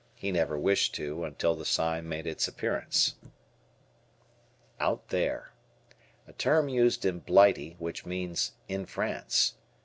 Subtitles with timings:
[0.15, 3.17] He never wished to until the sign made its appearance.
[4.79, 5.51] "Out there."
[6.27, 9.57] A term used in Blighty which means "in France."